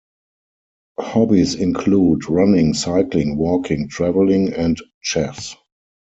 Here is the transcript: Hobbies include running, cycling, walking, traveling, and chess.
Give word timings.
Hobbies 0.99 1.53
include 1.53 2.27
running, 2.27 2.73
cycling, 2.73 3.37
walking, 3.37 3.87
traveling, 3.87 4.51
and 4.51 4.81
chess. 5.03 5.55